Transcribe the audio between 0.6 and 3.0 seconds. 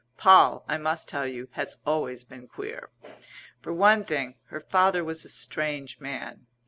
I must tell you, has always been queer.